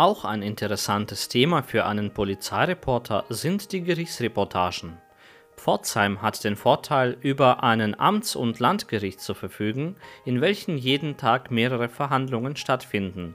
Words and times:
Auch 0.00 0.24
ein 0.24 0.40
interessantes 0.40 1.28
Thema 1.28 1.62
für 1.62 1.84
einen 1.84 2.14
Polizeireporter 2.14 3.26
sind 3.28 3.70
die 3.70 3.82
Gerichtsreportagen. 3.82 4.96
Pforzheim 5.58 6.22
hat 6.22 6.42
den 6.42 6.56
Vorteil, 6.56 7.18
über 7.20 7.62
einen 7.62 7.94
Amts- 8.00 8.34
und 8.34 8.60
Landgericht 8.60 9.20
zu 9.20 9.34
verfügen, 9.34 9.96
in 10.24 10.40
welchen 10.40 10.78
jeden 10.78 11.18
Tag 11.18 11.50
mehrere 11.50 11.90
Verhandlungen 11.90 12.56
stattfinden. 12.56 13.34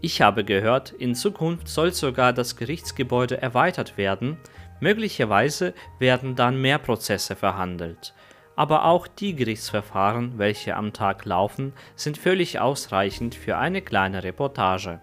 Ich 0.00 0.20
habe 0.20 0.42
gehört, 0.42 0.90
in 0.90 1.14
Zukunft 1.14 1.68
soll 1.68 1.92
sogar 1.92 2.32
das 2.32 2.56
Gerichtsgebäude 2.56 3.40
erweitert 3.40 3.96
werden, 3.96 4.36
möglicherweise 4.80 5.74
werden 6.00 6.34
dann 6.34 6.60
mehr 6.60 6.78
Prozesse 6.78 7.36
verhandelt. 7.36 8.14
Aber 8.56 8.86
auch 8.86 9.06
die 9.06 9.36
Gerichtsverfahren, 9.36 10.38
welche 10.38 10.74
am 10.74 10.92
Tag 10.92 11.24
laufen, 11.24 11.72
sind 11.94 12.18
völlig 12.18 12.58
ausreichend 12.58 13.36
für 13.36 13.58
eine 13.58 13.80
kleine 13.80 14.24
Reportage. 14.24 14.98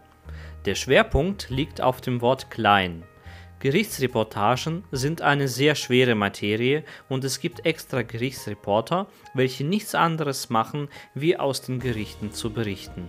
Der 0.65 0.75
Schwerpunkt 0.75 1.49
liegt 1.49 1.81
auf 1.81 2.01
dem 2.01 2.21
Wort 2.21 2.51
klein. 2.51 3.03
Gerichtsreportagen 3.61 4.83
sind 4.91 5.23
eine 5.23 5.47
sehr 5.47 5.73
schwere 5.73 6.13
Materie 6.13 6.83
und 7.09 7.23
es 7.23 7.39
gibt 7.39 7.65
extra 7.65 8.03
Gerichtsreporter, 8.03 9.07
welche 9.33 9.63
nichts 9.63 9.95
anderes 9.95 10.51
machen, 10.51 10.87
wie 11.15 11.35
aus 11.35 11.61
den 11.61 11.79
Gerichten 11.79 12.31
zu 12.31 12.51
berichten. 12.51 13.07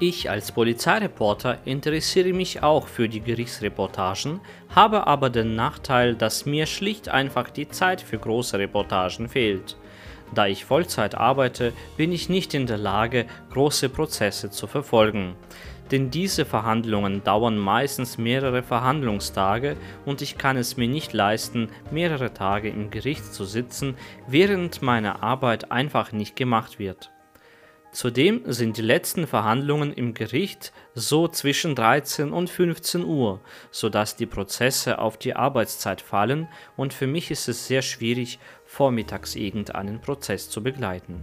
Ich 0.00 0.28
als 0.28 0.50
Polizeireporter 0.50 1.58
interessiere 1.64 2.32
mich 2.32 2.64
auch 2.64 2.88
für 2.88 3.08
die 3.08 3.20
Gerichtsreportagen, 3.20 4.40
habe 4.74 5.06
aber 5.06 5.30
den 5.30 5.54
Nachteil, 5.54 6.16
dass 6.16 6.46
mir 6.46 6.66
schlicht 6.66 7.08
einfach 7.08 7.48
die 7.48 7.68
Zeit 7.68 8.00
für 8.00 8.18
große 8.18 8.58
Reportagen 8.58 9.28
fehlt. 9.28 9.76
Da 10.34 10.48
ich 10.48 10.64
Vollzeit 10.64 11.14
arbeite, 11.14 11.72
bin 11.96 12.10
ich 12.10 12.28
nicht 12.28 12.52
in 12.54 12.66
der 12.66 12.78
Lage, 12.78 13.26
große 13.50 13.88
Prozesse 13.88 14.50
zu 14.50 14.66
verfolgen 14.66 15.36
denn 15.90 16.10
diese 16.10 16.44
Verhandlungen 16.44 17.22
dauern 17.24 17.58
meistens 17.58 18.18
mehrere 18.18 18.62
Verhandlungstage 18.62 19.76
und 20.04 20.22
ich 20.22 20.38
kann 20.38 20.56
es 20.56 20.76
mir 20.76 20.88
nicht 20.88 21.12
leisten, 21.12 21.68
mehrere 21.90 22.32
Tage 22.34 22.68
im 22.68 22.90
Gericht 22.90 23.32
zu 23.32 23.44
sitzen, 23.44 23.96
während 24.26 24.82
meine 24.82 25.22
Arbeit 25.22 25.70
einfach 25.70 26.12
nicht 26.12 26.36
gemacht 26.36 26.78
wird. 26.78 27.10
Zudem 27.96 28.42
sind 28.44 28.76
die 28.76 28.82
letzten 28.82 29.26
Verhandlungen 29.26 29.90
im 29.90 30.12
Gericht 30.12 30.74
so 30.94 31.28
zwischen 31.28 31.74
13 31.74 32.30
und 32.30 32.50
15 32.50 33.04
Uhr, 33.04 33.40
sodass 33.70 34.16
die 34.16 34.26
Prozesse 34.26 34.98
auf 34.98 35.16
die 35.16 35.34
Arbeitszeit 35.34 36.02
fallen 36.02 36.46
und 36.76 36.92
für 36.92 37.06
mich 37.06 37.30
ist 37.30 37.48
es 37.48 37.66
sehr 37.66 37.80
schwierig, 37.80 38.38
vormittags 38.66 39.34
irgendeinen 39.34 40.02
Prozess 40.02 40.50
zu 40.50 40.62
begleiten. 40.62 41.22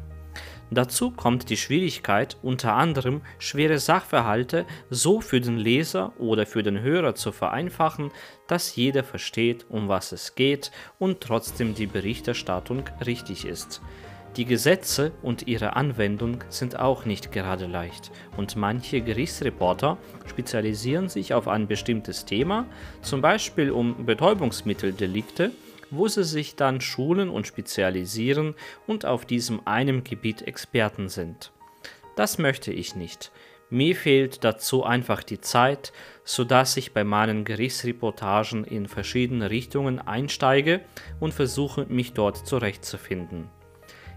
Dazu 0.72 1.12
kommt 1.12 1.50
die 1.50 1.58
Schwierigkeit, 1.58 2.38
unter 2.42 2.74
anderem 2.74 3.22
schwere 3.38 3.80
Sachverhalte 3.80 4.66
so 4.90 5.22
für 5.22 5.40
den 5.40 5.58
Leser 5.58 6.14
oder 6.18 6.46
für 6.46 6.64
den 6.64 6.82
Hörer 6.82 7.16
zu 7.16 7.32
vereinfachen, 7.32 8.12
dass 8.48 8.76
jeder 8.76 9.04
versteht, 9.04 9.66
um 9.70 9.88
was 9.88 10.12
es 10.12 10.36
geht 10.36 10.72
und 11.00 11.22
trotzdem 11.22 11.76
die 11.76 11.88
Berichterstattung 11.88 12.84
richtig 13.06 13.46
ist. 13.46 13.82
Die 14.36 14.46
Gesetze 14.46 15.12
und 15.22 15.48
ihre 15.48 15.76
Anwendung 15.76 16.44
sind 16.50 16.80
auch 16.80 17.06
nicht 17.06 17.32
gerade 17.32 17.68
leicht 17.68 18.10
und 18.36 18.56
manche 18.56 19.02
Gerichtsreporter 19.02 20.00
spezialisieren 20.26 21.08
sich 21.08 21.36
auf 21.36 21.48
ein 21.48 21.68
bestimmtes 21.68 22.26
Thema, 22.26 22.66
zum 23.04 23.22
Beispiel 23.22 23.70
um 23.70 24.08
Betäubungsmitteldelikte 24.08 25.52
wo 25.96 26.08
sie 26.08 26.24
sich 26.24 26.56
dann 26.56 26.82
schulen 26.82 27.30
und 27.30 27.48
spezialisieren 27.48 28.56
und 28.88 29.06
auf 29.06 29.26
diesem 29.26 29.66
einem 29.66 30.04
Gebiet 30.04 30.42
Experten 30.42 31.10
sind. 31.10 31.52
Das 32.16 32.38
möchte 32.38 32.72
ich 32.72 32.96
nicht. 32.96 33.32
Mir 33.70 33.96
fehlt 33.96 34.44
dazu 34.44 34.84
einfach 34.84 35.24
die 35.24 35.42
Zeit, 35.42 35.94
sodass 36.24 36.78
ich 36.78 36.94
bei 36.94 37.04
meinen 37.04 37.44
Gerichtsreportagen 37.44 38.66
in 38.66 38.88
verschiedene 38.88 39.50
Richtungen 39.50 40.00
einsteige 40.00 40.82
und 41.20 41.34
versuche, 41.34 41.86
mich 41.86 42.14
dort 42.14 42.46
zurechtzufinden. 42.46 43.50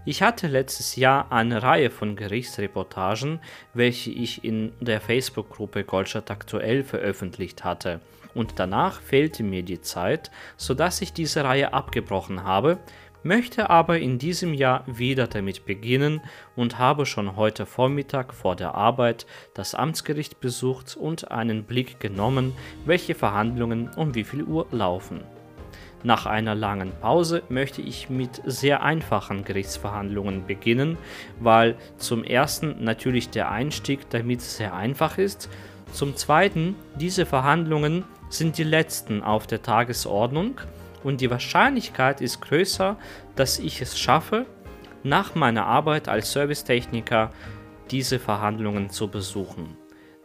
Ich 0.05 0.21
hatte 0.21 0.47
letztes 0.47 0.95
Jahr 0.95 1.31
eine 1.31 1.63
Reihe 1.63 1.89
von 1.89 2.15
Gerichtsreportagen, 2.15 3.41
welche 3.73 4.11
ich 4.11 4.43
in 4.43 4.71
der 4.79 5.01
Facebook-Gruppe 5.01 5.83
Goldstadt 5.83 6.31
aktuell 6.31 6.83
veröffentlicht 6.83 7.63
hatte 7.63 7.99
und 8.37 8.59
danach 8.59 9.01
fehlte 9.01 9.43
mir 9.43 9.63
die 9.63 9.81
Zeit, 9.81 10.31
sodass 10.55 11.01
ich 11.01 11.11
diese 11.11 11.43
Reihe 11.43 11.73
abgebrochen 11.73 12.43
habe, 12.43 12.77
möchte 13.23 13.69
aber 13.69 13.99
in 13.99 14.19
diesem 14.19 14.53
Jahr 14.53 14.83
wieder 14.85 15.27
damit 15.27 15.65
beginnen 15.65 16.21
und 16.55 16.79
habe 16.79 17.05
schon 17.05 17.35
heute 17.35 17.65
Vormittag 17.65 18.33
vor 18.33 18.55
der 18.55 18.75
Arbeit 18.75 19.25
das 19.53 19.75
Amtsgericht 19.75 20.39
besucht 20.39 20.95
und 20.95 21.31
einen 21.31 21.63
Blick 21.63 21.99
genommen, 21.99 22.53
welche 22.85 23.15
Verhandlungen 23.15 23.89
um 23.95 24.15
wie 24.15 24.23
viel 24.23 24.43
Uhr 24.43 24.67
laufen. 24.71 25.23
Nach 26.03 26.27
einer 26.27 26.53
langen 26.53 26.91
Pause 27.01 27.41
möchte 27.49 27.81
ich 27.81 28.09
mit 28.09 28.41
sehr 28.45 28.83
einfachen 28.83 29.43
Gerichtsverhandlungen 29.43 30.45
beginnen, 30.45 30.97
weil 31.39 31.75
zum 31.97 32.23
ersten 32.23 32.83
natürlich 32.83 33.29
der 33.31 33.51
Einstieg 33.51 34.09
damit 34.11 34.41
sehr 34.41 34.75
einfach 34.75 35.17
ist, 35.17 35.49
zum 35.93 36.15
zweiten 36.15 36.75
diese 36.95 37.25
Verhandlungen 37.25 38.03
sind 38.29 38.57
die 38.57 38.63
letzten 38.63 39.23
auf 39.23 39.47
der 39.47 39.61
Tagesordnung 39.61 40.59
und 41.03 41.21
die 41.21 41.31
Wahrscheinlichkeit 41.31 42.21
ist 42.21 42.41
größer, 42.41 42.97
dass 43.35 43.59
ich 43.59 43.81
es 43.81 43.97
schaffe, 43.97 44.45
nach 45.03 45.35
meiner 45.35 45.65
Arbeit 45.65 46.07
als 46.09 46.31
Servicetechniker 46.33 47.31
diese 47.91 48.19
Verhandlungen 48.19 48.89
zu 48.89 49.07
besuchen. 49.07 49.77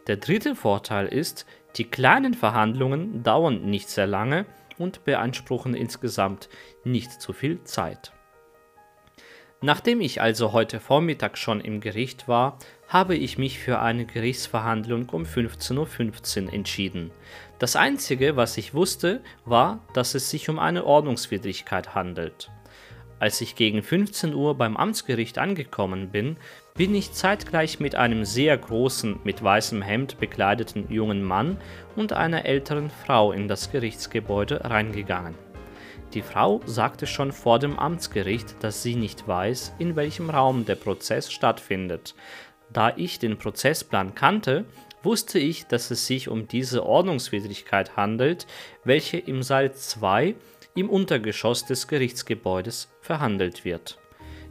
Der 0.08 0.16
dritte 0.16 0.56
Vorteil 0.56 1.06
ist, 1.06 1.46
die 1.76 1.84
kleinen 1.84 2.34
Verhandlungen 2.34 3.22
dauern 3.22 3.62
nicht 3.62 3.88
sehr 3.88 4.06
lange 4.06 4.46
und 4.78 5.04
beanspruchen 5.04 5.74
insgesamt 5.74 6.48
nicht 6.84 7.12
zu 7.12 7.32
viel 7.32 7.62
Zeit. 7.62 8.12
Nachdem 9.60 10.00
ich 10.00 10.20
also 10.20 10.52
heute 10.52 10.80
Vormittag 10.80 11.38
schon 11.38 11.60
im 11.60 11.80
Gericht 11.80 12.26
war, 12.26 12.58
habe 12.92 13.16
ich 13.16 13.38
mich 13.38 13.58
für 13.58 13.80
eine 13.80 14.04
Gerichtsverhandlung 14.04 15.08
um 15.08 15.22
15.15 15.22 16.44
Uhr 16.44 16.52
entschieden. 16.52 17.10
Das 17.58 17.74
Einzige, 17.74 18.36
was 18.36 18.58
ich 18.58 18.74
wusste, 18.74 19.22
war, 19.46 19.80
dass 19.94 20.14
es 20.14 20.28
sich 20.28 20.50
um 20.50 20.58
eine 20.58 20.84
Ordnungswidrigkeit 20.84 21.94
handelt. 21.94 22.50
Als 23.18 23.40
ich 23.40 23.56
gegen 23.56 23.82
15 23.82 24.34
Uhr 24.34 24.56
beim 24.58 24.76
Amtsgericht 24.76 25.38
angekommen 25.38 26.10
bin, 26.10 26.36
bin 26.74 26.94
ich 26.94 27.12
zeitgleich 27.12 27.80
mit 27.80 27.94
einem 27.94 28.26
sehr 28.26 28.58
großen, 28.58 29.20
mit 29.24 29.42
weißem 29.42 29.80
Hemd 29.80 30.20
bekleideten 30.20 30.92
jungen 30.92 31.22
Mann 31.22 31.56
und 31.96 32.12
einer 32.12 32.44
älteren 32.44 32.90
Frau 32.90 33.32
in 33.32 33.48
das 33.48 33.72
Gerichtsgebäude 33.72 34.64
reingegangen. 34.64 35.34
Die 36.14 36.22
Frau 36.22 36.60
sagte 36.66 37.06
schon 37.06 37.32
vor 37.32 37.58
dem 37.58 37.78
Amtsgericht, 37.78 38.56
dass 38.60 38.82
sie 38.82 38.96
nicht 38.96 39.26
weiß, 39.26 39.76
in 39.78 39.96
welchem 39.96 40.28
Raum 40.28 40.66
der 40.66 40.74
Prozess 40.74 41.32
stattfindet. 41.32 42.14
Da 42.72 42.92
ich 42.96 43.18
den 43.18 43.38
Prozessplan 43.38 44.14
kannte, 44.14 44.64
wusste 45.02 45.38
ich, 45.38 45.66
dass 45.66 45.90
es 45.90 46.06
sich 46.06 46.28
um 46.28 46.48
diese 46.48 46.86
Ordnungswidrigkeit 46.86 47.96
handelt, 47.96 48.46
welche 48.84 49.18
im 49.18 49.42
Saal 49.42 49.72
2 49.72 50.34
im 50.74 50.88
Untergeschoss 50.88 51.66
des 51.66 51.88
Gerichtsgebäudes 51.88 52.88
verhandelt 53.00 53.64
wird. 53.64 53.98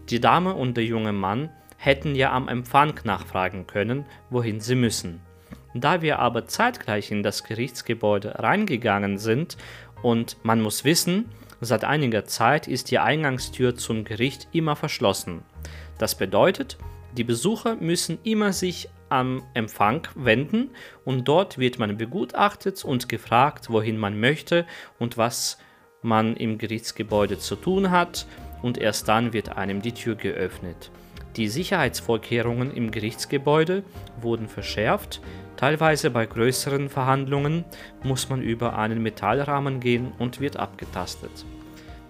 Die 0.10 0.20
Dame 0.20 0.54
und 0.54 0.76
der 0.78 0.86
junge 0.86 1.14
Mann 1.14 1.50
hätten 1.78 2.16
ja 2.16 2.32
am 2.32 2.48
Empfang 2.48 3.00
nachfragen 3.06 3.66
können, 3.66 4.06
wohin 4.30 4.60
sie 4.60 4.76
müssen. 4.76 5.22
Da 5.74 6.02
wir 6.02 6.20
aber 6.20 6.46
zeitgleich 6.46 7.12
in 7.12 7.24
das 7.24 7.44
Gerichtsgebäude 7.44 8.40
reingegangen 8.40 9.18
sind 9.18 9.58
und 10.04 10.38
man 10.44 10.62
muss 10.62 10.84
wissen, 10.84 11.30
Seit 11.64 11.84
einiger 11.84 12.26
Zeit 12.26 12.68
ist 12.68 12.90
die 12.90 12.98
Eingangstür 12.98 13.76
zum 13.76 14.04
Gericht 14.04 14.48
immer 14.52 14.76
verschlossen. 14.76 15.44
Das 16.00 16.16
bedeutet, 16.16 16.80
die 17.18 17.24
Besucher 17.24 17.76
müssen 17.76 18.20
immer 18.24 18.54
sich 18.54 18.90
am 19.10 19.44
Empfang 19.54 20.08
wenden 20.16 20.72
und 21.04 21.28
dort 21.28 21.58
wird 21.58 21.80
man 21.80 21.98
begutachtet 21.98 22.86
und 22.86 23.10
gefragt, 23.10 23.70
wohin 23.70 23.98
man 23.98 24.20
möchte 24.20 24.66
und 25.00 25.18
was 25.18 25.58
man 26.02 26.36
im 26.36 26.58
Gerichtsgebäude 26.58 27.38
zu 27.38 27.56
tun 27.56 27.92
hat 27.92 28.26
und 28.62 28.78
erst 28.78 29.08
dann 29.08 29.34
wird 29.34 29.58
einem 29.58 29.82
die 29.82 29.94
Tür 29.94 30.16
geöffnet. 30.16 30.92
Die 31.36 31.48
Sicherheitsvorkehrungen 31.48 32.74
im 32.74 32.92
Gerichtsgebäude 32.92 33.84
wurden 34.22 34.48
verschärft, 34.48 35.22
Teilweise 35.62 36.10
bei 36.10 36.26
größeren 36.26 36.90
Verhandlungen 36.90 37.66
muss 38.02 38.30
man 38.30 38.42
über 38.42 38.80
einen 38.80 39.04
Metallrahmen 39.04 39.80
gehen 39.80 40.12
und 40.18 40.40
wird 40.40 40.58
abgetastet. 40.58 41.46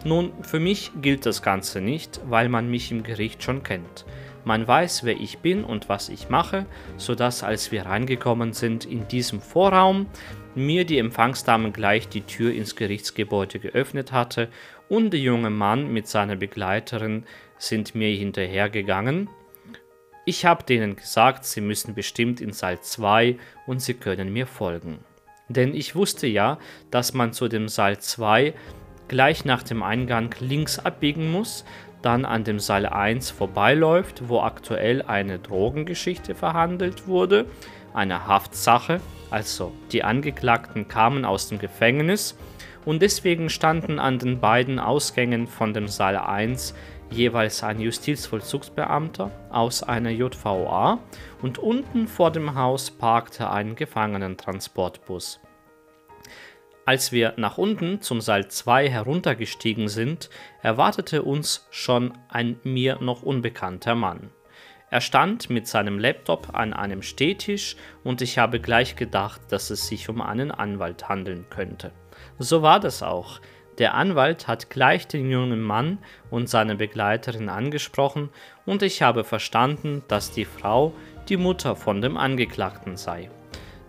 Nun, 0.06 0.32
für 0.42 0.62
mich 0.62 0.94
gilt 1.02 1.26
das 1.26 1.42
Ganze 1.42 1.82
nicht, 1.82 2.22
weil 2.30 2.48
man 2.48 2.72
mich 2.72 2.94
im 2.94 3.04
Gericht 3.04 3.44
schon 3.44 3.62
kennt. 3.62 4.06
Man 4.44 4.68
weiß, 4.68 5.04
wer 5.04 5.20
ich 5.20 5.40
bin 5.40 5.64
und 5.64 5.90
was 5.90 6.10
ich 6.10 6.30
mache, 6.30 6.66
sodass 6.98 7.44
als 7.44 7.72
wir 7.72 7.86
reingekommen 7.86 8.54
sind 8.54 8.86
in 8.86 9.08
diesem 9.08 9.42
Vorraum, 9.42 10.08
mir 10.56 10.86
die 10.86 10.98
Empfangsdame 10.98 11.72
gleich 11.72 12.10
die 12.10 12.22
Tür 12.22 12.54
ins 12.54 12.76
Gerichtsgebäude 12.76 13.60
geöffnet 13.60 14.12
hatte 14.12 14.50
und 14.90 15.12
der 15.12 15.20
junge 15.20 15.50
Mann 15.50 15.92
mit 15.94 16.08
seiner 16.08 16.36
Begleiterin 16.36 17.26
sind 17.58 17.96
mir 17.96 18.14
hinterhergegangen 18.16 19.30
Ich 20.26 20.46
habe 20.46 20.64
denen 20.64 20.96
gesagt, 20.96 21.46
sie 21.46 21.62
müssen 21.62 21.96
bestimmt 21.96 22.42
in 22.42 22.52
Saal 22.52 22.82
2 22.82 23.38
und 23.68 23.82
sie 23.82 23.94
können 23.94 24.34
mir 24.34 24.48
folgen. 24.48 25.00
Denn 25.50 25.74
ich 25.74 25.96
wusste 25.96 26.28
ja, 26.28 26.60
dass 26.90 27.14
man 27.14 27.34
zu 27.34 27.48
dem 27.48 27.68
Saal 27.68 28.00
2 28.00 28.54
gleich 29.08 29.46
nach 29.46 29.64
dem 29.64 29.84
Eingang 29.84 30.34
links 30.40 30.80
abbiegen 30.80 31.32
muss, 31.32 31.66
dann 32.02 32.26
an 32.26 32.44
dem 32.44 32.60
Saal 32.60 32.86
1 32.86 33.32
vorbeiläuft, 33.32 34.28
wo 34.28 34.42
aktuell 34.42 35.02
eine 35.02 35.40
Drogengeschichte 35.40 36.36
verhandelt 36.36 37.08
wurde, 37.08 37.46
eine 37.94 38.28
Haftsache, 38.28 39.02
also 39.30 39.72
die 39.92 40.04
Angeklagten 40.04 40.88
kamen 40.88 41.26
aus 41.26 41.48
dem 41.48 41.60
Gefängnis 41.60 42.38
und 42.86 43.02
deswegen 43.02 43.50
standen 43.50 44.00
an 44.00 44.20
den 44.20 44.40
beiden 44.40 44.80
Ausgängen 44.80 45.48
von 45.48 45.74
dem 45.74 45.88
Saal 45.88 46.18
1 46.18 46.74
jeweils 47.12 47.62
ein 47.64 47.80
Justizvollzugsbeamter 47.80 49.32
aus 49.50 49.84
einer 49.84 50.10
JVA 50.10 51.00
und 51.42 51.60
unten 51.60 52.08
vor 52.08 52.32
dem 52.32 52.56
Haus 52.56 52.90
parkte 52.90 53.50
ein 53.52 53.76
Gefangenentransportbus. 53.76 55.40
Als 56.86 57.12
wir 57.12 57.34
nach 57.38 57.58
unten 57.60 58.02
zum 58.02 58.22
Saal 58.22 58.48
2 58.48 58.90
heruntergestiegen 58.90 59.88
sind, 59.88 60.30
erwartete 60.64 61.22
uns 61.22 61.68
schon 61.70 62.14
ein 62.28 62.60
mir 62.64 62.98
noch 63.02 63.22
unbekannter 63.22 63.94
Mann. 63.94 64.32
Er 64.90 65.00
stand 65.00 65.50
mit 65.50 65.68
seinem 65.68 66.00
Laptop 66.00 66.54
an 66.54 66.74
einem 66.74 67.02
Stehtisch 67.02 67.78
und 68.04 68.22
ich 68.22 68.38
habe 68.40 68.60
gleich 68.60 68.96
gedacht, 68.96 69.42
dass 69.50 69.70
es 69.70 69.88
sich 69.88 70.10
um 70.10 70.22
einen 70.22 70.52
Anwalt 70.52 71.08
handeln 71.08 71.46
könnte. 71.50 71.92
So 72.40 72.62
war 72.62 72.80
das 72.80 73.04
auch. 73.04 73.40
Der 73.78 73.94
Anwalt 73.94 74.48
hat 74.48 74.70
gleich 74.70 75.08
den 75.08 75.32
jungen 75.32 75.62
Mann 75.62 76.00
und 76.30 76.50
seine 76.50 76.76
Begleiterin 76.76 77.48
angesprochen 77.48 78.30
und 78.66 78.82
ich 78.82 79.02
habe 79.02 79.24
verstanden, 79.24 80.04
dass 80.08 80.32
die 80.32 80.46
Frau 80.46 80.94
die 81.30 81.38
Mutter 81.38 81.76
von 81.76 82.02
dem 82.02 82.18
Angeklagten 82.18 82.98
sei. 82.98 83.30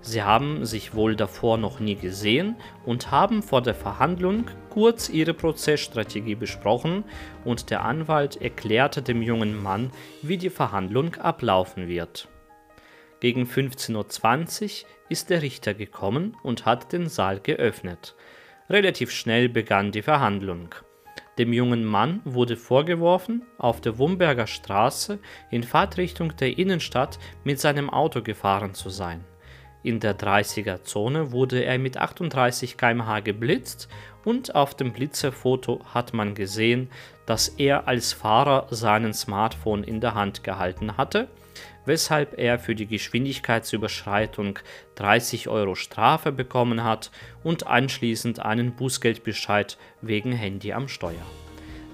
Sie 0.04 0.22
haben 0.22 0.66
sich 0.66 0.94
wohl 0.94 1.14
davor 1.14 1.58
noch 1.58 1.78
nie 1.78 1.94
gesehen 1.94 2.56
und 2.84 3.12
haben 3.12 3.40
vor 3.40 3.62
der 3.62 3.74
Verhandlung 3.74 4.46
kurz 4.68 5.08
ihre 5.08 5.32
Prozessstrategie 5.32 6.34
besprochen 6.34 7.04
und 7.44 7.70
der 7.70 7.84
Anwalt 7.84 8.42
erklärte 8.42 9.00
dem 9.00 9.22
jungen 9.22 9.62
Mann, 9.62 9.92
wie 10.20 10.38
die 10.38 10.50
Verhandlung 10.50 11.14
ablaufen 11.14 11.86
wird. 11.86 12.28
Gegen 13.20 13.44
15.20 13.44 14.82
Uhr 14.82 14.88
ist 15.08 15.30
der 15.30 15.42
Richter 15.42 15.72
gekommen 15.74 16.36
und 16.42 16.66
hat 16.66 16.92
den 16.92 17.08
Saal 17.08 17.38
geöffnet. 17.38 18.16
Relativ 18.68 19.12
schnell 19.12 19.48
begann 19.48 19.92
die 19.92 20.02
Verhandlung. 20.02 20.74
Dem 21.38 21.52
jungen 21.52 21.84
Mann 21.84 22.20
wurde 22.24 22.56
vorgeworfen, 22.56 23.42
auf 23.56 23.80
der 23.80 23.98
Wumberger 23.98 24.48
Straße 24.48 25.20
in 25.50 25.62
Fahrtrichtung 25.62 26.36
der 26.36 26.58
Innenstadt 26.58 27.20
mit 27.44 27.60
seinem 27.60 27.88
Auto 27.88 28.20
gefahren 28.20 28.74
zu 28.74 28.90
sein. 28.90 29.24
In 29.82 30.00
der 30.00 30.18
30er-Zone 30.18 31.32
wurde 31.32 31.64
er 31.64 31.78
mit 31.78 31.96
38 31.96 32.76
km/h 32.76 33.20
geblitzt 33.20 33.88
und 34.24 34.54
auf 34.54 34.74
dem 34.74 34.92
Blitzerfoto 34.92 35.80
hat 35.92 36.14
man 36.14 36.34
gesehen, 36.34 36.88
dass 37.26 37.48
er 37.48 37.88
als 37.88 38.12
Fahrer 38.12 38.66
seinen 38.70 39.12
Smartphone 39.12 39.82
in 39.82 40.00
der 40.00 40.14
Hand 40.14 40.44
gehalten 40.44 40.96
hatte 40.96 41.28
weshalb 41.84 42.38
er 42.38 42.58
für 42.58 42.74
die 42.74 42.86
Geschwindigkeitsüberschreitung 42.86 44.58
30 44.94 45.48
Euro 45.48 45.74
Strafe 45.74 46.32
bekommen 46.32 46.84
hat 46.84 47.10
und 47.42 47.66
anschließend 47.66 48.40
einen 48.40 48.72
Bußgeldbescheid 48.72 49.78
wegen 50.00 50.32
Handy 50.32 50.72
am 50.72 50.88
Steuer. 50.88 51.26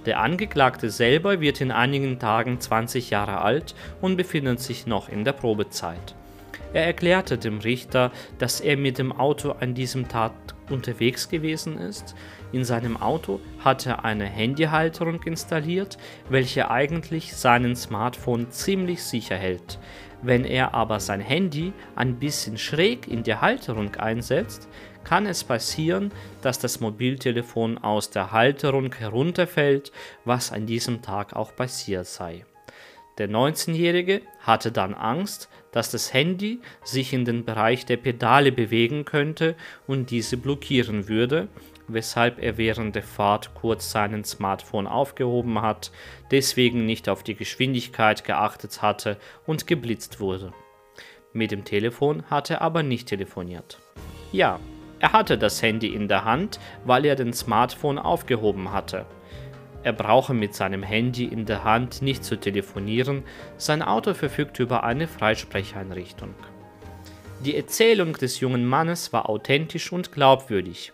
Der 0.07 0.21
Angeklagte 0.21 0.91
selber 0.91 1.41
wird 1.41 1.61
in 1.61 1.71
einigen 1.71 2.19
Tagen 2.19 2.61
20 2.61 3.11
Jahre 3.11 3.41
alt 3.41 3.75
und 4.01 4.17
befindet 4.17 4.61
sich 4.61 4.87
noch 4.87 5.09
in 5.09 5.25
der 5.25 5.33
Probezeit. 5.33 6.15
Er 6.73 6.85
erklärte 6.85 7.39
dem 7.39 7.59
Richter, 7.59 8.13
dass 8.39 8.61
er 8.61 8.77
mit 8.77 8.99
dem 8.99 9.13
Auto 9.13 9.53
an 9.53 9.75
diesem 9.75 10.09
Tag 10.09 10.33
unterwegs 10.71 11.29
gewesen 11.29 11.79
ist. 11.79 12.15
In 12.53 12.65
seinem 12.65 12.97
Auto 12.97 13.41
hatte 13.61 13.91
er 13.91 14.05
eine 14.05 14.27
Handyhalterung 14.27 15.23
installiert, 15.23 15.97
welche 16.29 16.71
eigentlich 16.71 17.35
seinen 17.35 17.75
Smartphone 17.75 18.51
ziemlich 18.51 19.03
sicher 19.03 19.37
hält. 19.37 19.79
Wenn 20.21 20.45
er 20.45 20.75
aber 20.75 21.01
sein 21.01 21.21
Handy 21.21 21.73
ein 21.95 22.17
bisschen 22.19 22.59
schräg 22.59 23.07
in 23.07 23.23
die 23.23 23.37
Halterung 23.37 23.95
einsetzt, 23.97 24.69
kann 25.05 25.27
es 25.27 25.45
passieren, 25.45 26.13
dass 26.43 26.59
das 26.59 26.81
Mobiltelefon 26.81 27.79
aus 27.79 28.11
der 28.11 28.33
Halterung 28.33 28.93
herunterfällt, 28.93 29.93
was 30.25 30.53
an 30.53 30.67
diesem 30.67 31.01
Tag 31.03 31.35
auch 31.35 31.55
passiert 31.55 32.07
sei. 32.07 32.45
Der 33.17 33.29
19-Jährige 33.29 34.23
hatte 34.41 34.71
dann 34.71 34.95
Angst, 34.95 35.49
dass 35.73 35.91
das 35.91 36.13
Handy 36.13 36.61
sich 36.85 37.13
in 37.13 37.25
den 37.25 37.45
Bereich 37.45 37.87
der 37.87 37.97
Pedale 37.97 38.53
bewegen 38.53 39.05
könnte 39.05 39.55
und 39.87 40.11
diese 40.11 40.37
blockieren 40.37 41.09
würde, 41.09 41.49
weshalb 41.89 42.43
er 42.43 42.59
während 42.59 42.95
der 42.95 43.03
Fahrt 43.03 43.55
kurz 43.55 43.91
seinen 43.91 44.25
Smartphone 44.25 44.87
aufgehoben 44.87 45.63
hat, 45.63 45.91
deswegen 46.31 46.87
nicht 46.87 47.09
auf 47.09 47.23
die 47.23 47.35
Geschwindigkeit 47.35 48.25
geachtet 48.25 48.83
hatte 48.83 49.17
und 49.47 49.67
geblitzt 49.67 50.21
wurde. 50.21 50.53
Mit 51.33 51.51
dem 51.51 51.65
Telefon 51.65 52.25
hat 52.31 52.51
er 52.51 52.63
aber 52.63 52.83
nicht 52.83 53.09
telefoniert. 53.09 53.79
Ja, 54.33 54.61
er 55.01 55.13
hatte 55.13 55.39
das 55.39 55.63
Handy 55.63 55.89
in 55.89 56.09
der 56.09 56.25
Hand, 56.25 56.59
weil 56.85 57.05
er 57.05 57.15
den 57.15 57.33
Smartphone 57.33 57.99
aufgehoben 57.99 58.73
hatte. 58.73 59.07
Er 59.85 59.93
brauche 59.93 60.35
mit 60.35 60.55
seinem 60.55 60.83
Handy 60.83 61.25
in 61.25 61.47
der 61.47 61.63
Hand 61.63 62.03
nicht 62.03 62.25
zu 62.25 62.37
telefonieren, 62.37 63.23
sein 63.57 63.83
Auto 63.83 64.13
verfügt 64.13 64.59
über 64.59 64.83
eine 64.83 65.07
Freisprecheinrichtung. 65.07 66.35
Die 67.45 67.57
Erzählung 67.57 68.15
des 68.15 68.41
jungen 68.41 68.67
Mannes 68.67 69.13
war 69.13 69.29
authentisch 69.29 69.93
und 69.93 70.11
glaubwürdig. 70.11 70.93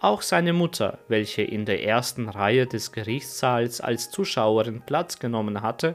Auch 0.00 0.22
seine 0.22 0.52
Mutter, 0.52 0.98
welche 1.06 1.42
in 1.42 1.64
der 1.64 1.84
ersten 1.84 2.28
Reihe 2.28 2.66
des 2.66 2.90
Gerichtssaals 2.90 3.80
als 3.80 4.10
Zuschauerin 4.10 4.82
Platz 4.84 5.20
genommen 5.20 5.62
hatte, 5.62 5.94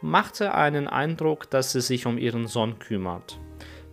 machte 0.00 0.54
einen 0.54 0.88
Eindruck, 0.88 1.50
dass 1.50 1.72
sie 1.72 1.82
sich 1.82 2.06
um 2.06 2.16
ihren 2.16 2.46
Sohn 2.46 2.78
kümmert. 2.78 3.38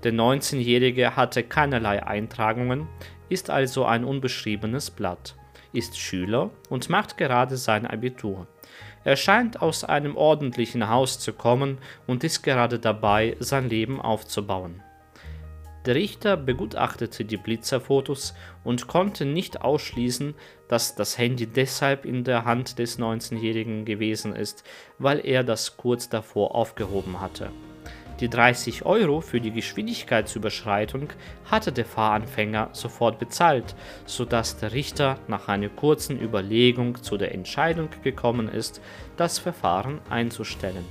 Der 0.04 0.14
19-Jährige 0.14 1.16
hatte 1.16 1.44
keinerlei 1.44 2.02
Eintragungen, 2.02 2.88
ist 3.28 3.50
also 3.50 3.86
ein 3.86 4.06
unbeschriebenes 4.06 4.92
Blatt 4.92 5.36
ist 5.76 5.98
Schüler 5.98 6.50
und 6.70 6.90
macht 6.90 7.18
gerade 7.18 7.58
sein 7.58 7.86
Abitur. 7.86 8.48
Er 9.04 9.16
scheint 9.16 9.62
aus 9.62 9.84
einem 9.84 10.18
ordentlichen 10.18 10.90
Haus 10.90 11.20
zu 11.20 11.34
kommen 11.34 11.78
und 12.08 12.24
ist 12.24 12.42
gerade 12.42 12.80
dabei, 12.80 13.38
sein 13.40 13.70
Leben 13.70 14.02
aufzubauen. 14.02 14.82
Der 15.86 15.94
Richter 15.94 16.36
begutachtete 16.36 17.26
die 17.26 17.38
Blitzerfotos 17.38 18.34
und 18.64 18.88
konnte 18.88 19.24
nicht 19.24 19.62
ausschließen, 19.62 20.34
dass 20.68 20.96
das 20.96 21.20
Handy 21.20 21.46
deshalb 21.46 22.06
in 22.06 22.24
der 22.24 22.46
Hand 22.46 22.80
des 22.80 22.98
19-Jährigen 22.98 23.86
gewesen 23.86 24.36
ist, 24.36 24.64
weil 24.98 25.24
er 25.24 25.44
das 25.44 25.78
kurz 25.78 26.10
davor 26.10 26.56
aufgehoben 26.56 27.22
hatte. 27.22 27.52
Die 28.22 28.30
30 28.30 28.86
Euro 28.86 29.20
für 29.20 29.42
die 29.42 29.52
Geschwindigkeitsüberschreitung 29.52 31.10
hatte 31.52 31.74
der 31.74 31.86
Fahranfänger 31.86 32.70
sofort 32.72 33.20
bezahlt, 33.20 33.76
sodass 34.06 34.58
der 34.58 34.72
Richter 34.72 35.20
nach 35.28 35.50
einer 35.50 35.68
kurzen 35.68 36.22
Überlegung 36.22 37.04
zu 37.04 37.18
der 37.18 37.34
Entscheidung 37.34 37.90
gekommen 38.04 38.48
ist, 38.48 38.82
das 39.18 39.38
Verfahren 39.38 40.00
einzustellen. 40.10 40.86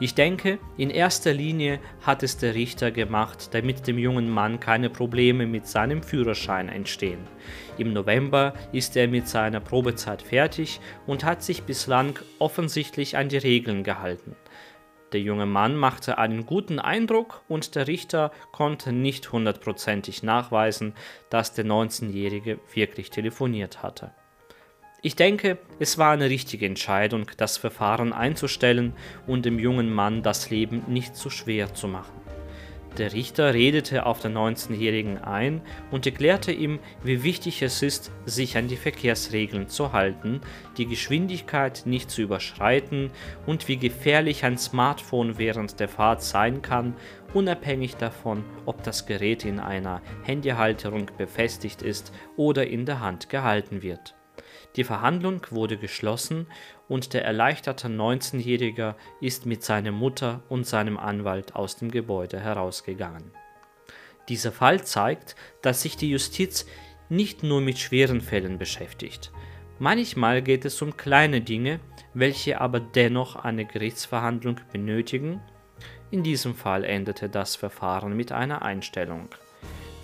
Ich 0.00 0.14
denke, 0.14 0.58
in 0.78 0.90
erster 0.90 1.34
Linie 1.34 1.78
hat 2.00 2.22
es 2.22 2.38
der 2.38 2.54
Richter 2.54 2.90
gemacht, 2.90 3.50
damit 3.52 3.86
dem 3.86 3.98
jungen 3.98 4.30
Mann 4.30 4.58
keine 4.58 4.88
Probleme 4.88 5.46
mit 5.46 5.68
seinem 5.68 6.02
Führerschein 6.02 6.68
entstehen. 6.70 7.20
Im 7.76 7.92
November 7.92 8.54
ist 8.72 8.96
er 8.96 9.08
mit 9.08 9.28
seiner 9.28 9.60
Probezeit 9.60 10.22
fertig 10.22 10.80
und 11.06 11.22
hat 11.22 11.42
sich 11.42 11.64
bislang 11.64 12.18
offensichtlich 12.38 13.16
an 13.16 13.28
die 13.28 13.36
Regeln 13.36 13.84
gehalten. 13.84 14.34
Der 15.12 15.20
junge 15.20 15.46
Mann 15.46 15.76
machte 15.76 16.16
einen 16.16 16.46
guten 16.46 16.78
Eindruck 16.78 17.42
und 17.48 17.74
der 17.74 17.86
Richter 17.86 18.32
konnte 18.50 18.92
nicht 18.92 19.30
hundertprozentig 19.30 20.22
nachweisen, 20.22 20.94
dass 21.28 21.52
der 21.52 21.66
19-Jährige 21.66 22.58
wirklich 22.72 23.10
telefoniert 23.10 23.82
hatte. 23.82 24.12
Ich 25.02 25.16
denke, 25.16 25.58
es 25.80 25.98
war 25.98 26.12
eine 26.12 26.30
richtige 26.30 26.64
Entscheidung, 26.64 27.26
das 27.36 27.58
Verfahren 27.58 28.12
einzustellen 28.12 28.94
und 29.26 29.44
dem 29.44 29.58
jungen 29.58 29.92
Mann 29.92 30.22
das 30.22 30.48
Leben 30.48 30.84
nicht 30.86 31.16
zu 31.16 31.28
schwer 31.28 31.74
zu 31.74 31.88
machen. 31.88 32.21
Der 32.98 33.14
Richter 33.14 33.54
redete 33.54 34.04
auf 34.04 34.20
den 34.20 34.36
19-Jährigen 34.36 35.16
ein 35.16 35.62
und 35.90 36.04
erklärte 36.04 36.52
ihm, 36.52 36.78
wie 37.02 37.22
wichtig 37.22 37.62
es 37.62 37.80
ist, 37.82 38.12
sich 38.26 38.58
an 38.58 38.68
die 38.68 38.76
Verkehrsregeln 38.76 39.68
zu 39.68 39.94
halten, 39.94 40.42
die 40.76 40.86
Geschwindigkeit 40.86 41.84
nicht 41.86 42.10
zu 42.10 42.20
überschreiten 42.20 43.10
und 43.46 43.66
wie 43.66 43.78
gefährlich 43.78 44.44
ein 44.44 44.58
Smartphone 44.58 45.38
während 45.38 45.80
der 45.80 45.88
Fahrt 45.88 46.22
sein 46.22 46.60
kann, 46.60 46.94
unabhängig 47.32 47.96
davon, 47.96 48.44
ob 48.66 48.82
das 48.82 49.06
Gerät 49.06 49.46
in 49.46 49.58
einer 49.58 50.02
Handyhalterung 50.24 51.10
befestigt 51.16 51.80
ist 51.80 52.12
oder 52.36 52.66
in 52.66 52.84
der 52.84 53.00
Hand 53.00 53.30
gehalten 53.30 53.80
wird. 53.80 54.14
Die 54.76 54.84
Verhandlung 54.84 55.42
wurde 55.50 55.76
geschlossen 55.76 56.46
und 56.88 57.12
der 57.12 57.24
erleichterte 57.24 57.88
19-Jährige 57.88 58.94
ist 59.20 59.44
mit 59.44 59.62
seiner 59.62 59.92
Mutter 59.92 60.42
und 60.48 60.66
seinem 60.66 60.96
Anwalt 60.96 61.54
aus 61.54 61.76
dem 61.76 61.90
Gebäude 61.90 62.40
herausgegangen. 62.40 63.30
Dieser 64.28 64.52
Fall 64.52 64.82
zeigt, 64.84 65.36
dass 65.60 65.82
sich 65.82 65.96
die 65.96 66.10
Justiz 66.10 66.66
nicht 67.08 67.42
nur 67.42 67.60
mit 67.60 67.78
schweren 67.78 68.20
Fällen 68.20 68.58
beschäftigt. 68.58 69.30
Manchmal 69.78 70.42
geht 70.42 70.64
es 70.64 70.80
um 70.80 70.96
kleine 70.96 71.40
Dinge, 71.40 71.80
welche 72.14 72.60
aber 72.60 72.80
dennoch 72.80 73.36
eine 73.36 73.66
Gerichtsverhandlung 73.66 74.60
benötigen. 74.72 75.40
In 76.10 76.22
diesem 76.22 76.54
Fall 76.54 76.84
endete 76.84 77.28
das 77.28 77.56
Verfahren 77.56 78.16
mit 78.16 78.32
einer 78.32 78.62
Einstellung. 78.62 79.28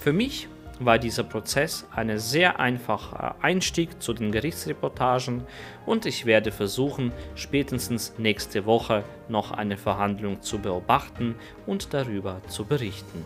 Für 0.01 0.13
mich 0.13 0.49
war 0.81 0.99
dieser 0.99 1.25
Prozess 1.25 1.87
ein 1.95 2.19
sehr 2.19 2.61
einfacher 2.61 3.37
Einstieg 3.43 4.03
zu 4.03 4.13
den 4.13 4.33
Gerichtsreportagen 4.33 5.43
und 5.87 6.07
ich 6.07 6.27
werde 6.27 6.53
versuchen, 6.53 7.13
spätestens 7.35 8.15
nächste 8.19 8.67
Woche 8.67 9.05
noch 9.29 9.53
eine 9.53 9.77
Verhandlung 9.77 10.43
zu 10.43 10.59
beobachten 10.59 11.35
und 11.67 11.95
darüber 11.95 12.41
zu 12.49 12.65
berichten. 12.65 13.25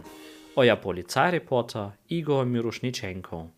Euer 0.57 0.77
Polizeireporter 0.77 1.97
Igor 2.09 2.45
Miroschnitschenko 2.45 3.51